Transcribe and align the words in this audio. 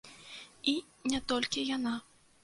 І 0.71 0.73
не 1.11 1.19
толькі 1.31 1.65
яна. 1.75 1.93